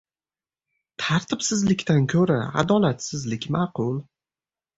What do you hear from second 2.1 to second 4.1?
ko‘ra adolatsizlik ma’qul.